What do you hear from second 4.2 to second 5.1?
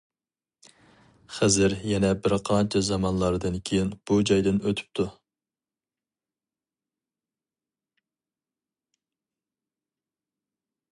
جايدىن ئۆتۈپتۇ.